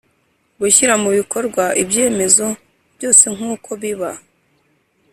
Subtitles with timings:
[0.59, 2.47] Gushyira mu bikorwa ibyemezo
[2.95, 4.11] byose nk uko biba